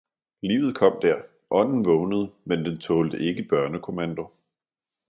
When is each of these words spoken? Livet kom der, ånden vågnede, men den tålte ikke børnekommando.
Livet 0.41 0.75
kom 0.75 0.99
der, 1.01 1.21
ånden 1.49 1.85
vågnede, 1.89 2.31
men 2.49 2.65
den 2.65 2.79
tålte 2.87 3.17
ikke 3.19 3.43
børnekommando. 3.53 4.29